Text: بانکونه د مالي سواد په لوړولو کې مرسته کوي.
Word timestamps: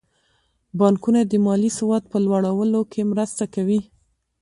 بانکونه 0.79 1.21
د 1.25 1.33
مالي 1.45 1.71
سواد 1.79 2.03
په 2.11 2.17
لوړولو 2.25 2.81
کې 2.91 3.01
مرسته 3.11 3.43
کوي. 3.53 3.79